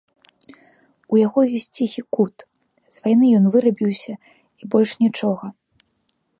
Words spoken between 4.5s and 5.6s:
і больш нічога.